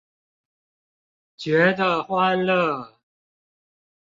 [1.37, 2.95] 覺得歡樂